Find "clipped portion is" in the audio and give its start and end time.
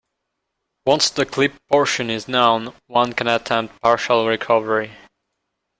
1.27-2.27